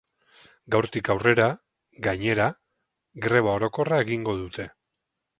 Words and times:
Gaurtik 0.75 1.09
aurrera, 1.13 1.49
gainera, 2.07 2.47
greba 3.27 3.53
orokorra 3.59 4.01
egingo 4.05 4.35
dute. 4.41 4.67